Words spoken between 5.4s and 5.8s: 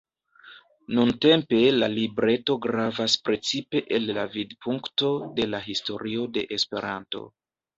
la